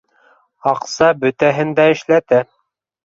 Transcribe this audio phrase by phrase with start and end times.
[0.71, 2.45] Аҡса бөтәһен дә эшләтә.